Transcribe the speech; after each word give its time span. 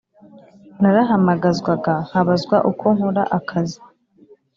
narahamagazwaga 0.81 1.93
nkabazwa 2.07 2.57
uko 2.71 2.85
nkora 2.95 3.23
akazi." 3.37 3.79